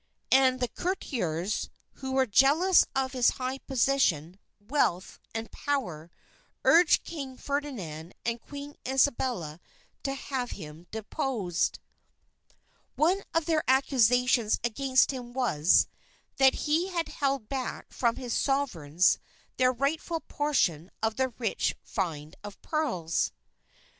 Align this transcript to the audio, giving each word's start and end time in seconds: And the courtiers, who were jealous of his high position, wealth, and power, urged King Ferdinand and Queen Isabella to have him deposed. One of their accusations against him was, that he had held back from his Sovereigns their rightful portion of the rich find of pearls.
And 0.31 0.59
the 0.59 0.67
courtiers, 0.67 1.69
who 2.01 2.13
were 2.13 2.25
jealous 2.25 2.87
of 2.95 3.11
his 3.11 3.29
high 3.37 3.59
position, 3.59 4.39
wealth, 4.59 5.19
and 5.35 5.51
power, 5.51 6.09
urged 6.65 7.03
King 7.03 7.37
Ferdinand 7.37 8.15
and 8.25 8.41
Queen 8.41 8.73
Isabella 8.87 9.59
to 10.01 10.15
have 10.15 10.53
him 10.57 10.87
deposed. 10.89 11.77
One 12.95 13.21
of 13.35 13.45
their 13.45 13.63
accusations 13.67 14.59
against 14.63 15.11
him 15.11 15.33
was, 15.33 15.85
that 16.37 16.55
he 16.65 16.87
had 16.89 17.07
held 17.07 17.47
back 17.47 17.93
from 17.93 18.15
his 18.15 18.33
Sovereigns 18.33 19.19
their 19.57 19.71
rightful 19.71 20.21
portion 20.21 20.89
of 21.03 21.17
the 21.17 21.29
rich 21.29 21.75
find 21.83 22.35
of 22.43 22.59
pearls. 22.63 23.31